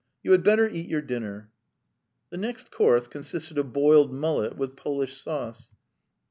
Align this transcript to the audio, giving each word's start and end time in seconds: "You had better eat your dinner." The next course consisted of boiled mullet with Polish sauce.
"You 0.23 0.31
had 0.31 0.41
better 0.41 0.67
eat 0.67 0.87
your 0.89 1.03
dinner." 1.03 1.51
The 2.31 2.37
next 2.37 2.71
course 2.71 3.07
consisted 3.07 3.59
of 3.59 3.71
boiled 3.71 4.11
mullet 4.11 4.57
with 4.57 4.75
Polish 4.75 5.15
sauce. 5.21 5.69